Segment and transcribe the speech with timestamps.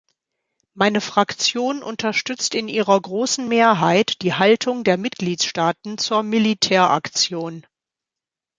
[0.73, 7.67] Meine Fraktion unterstützt in ihrer großen Mehrheit die Haltung der Mitgliedstaaten zur Militäraktion.